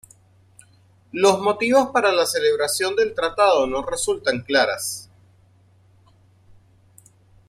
[1.11, 5.07] Los motivos para la celebración del tratado no resultan claras.